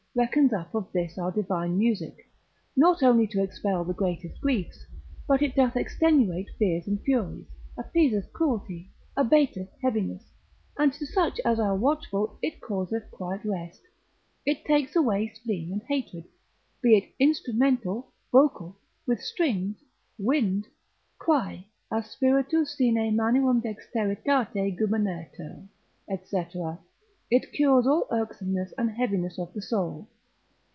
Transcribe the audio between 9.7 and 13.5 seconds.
heaviness, and to such as are watchful it causeth quiet